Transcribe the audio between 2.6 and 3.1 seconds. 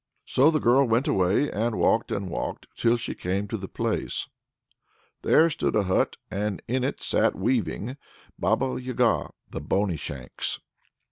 till